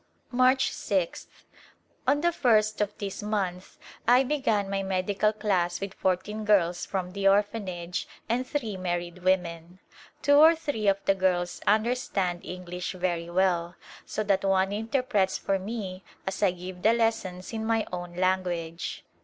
[0.01, 1.27] A Glimpse of India March 6th,
[2.07, 3.77] On the first of this month
[4.07, 9.77] I began my medical class with fourteen girls from the Orphanage and three married women.
[10.23, 15.37] Two or three of the girls under stand English very well so that one interprets
[15.37, 19.05] for me as I give the lessons in my own language.